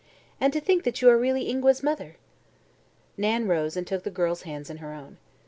[0.39, 2.15] And to think that you are really Ingua's mother!"
[3.17, 5.19] Nan rose and took the girl's hands in her own.